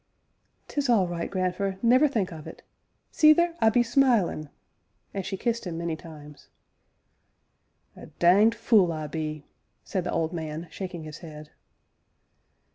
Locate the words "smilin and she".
3.83-5.37